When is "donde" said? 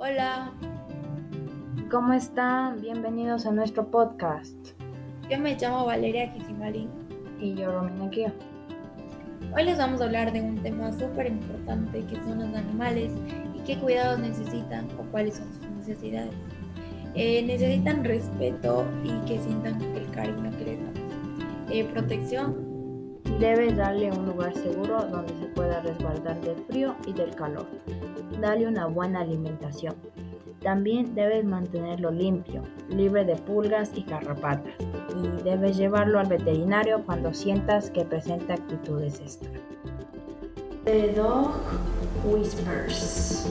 25.04-25.32